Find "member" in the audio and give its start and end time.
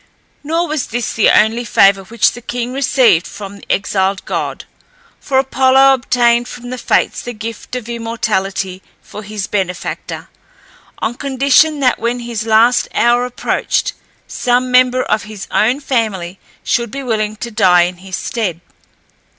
14.71-15.03